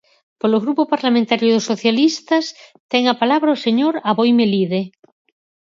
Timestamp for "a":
3.07-3.15